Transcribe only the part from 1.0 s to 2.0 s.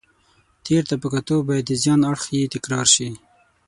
په کتو باید د زیان